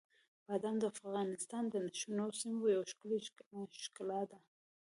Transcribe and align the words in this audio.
بادام 0.47 0.75
د 0.79 0.83
افغانستان 0.93 1.63
د 1.69 1.75
شنو 1.99 2.27
سیمو 2.39 2.65
یوه 2.75 2.85
ښکلې 2.91 3.17
ښکلا 3.83 4.21
ده. 4.31 4.39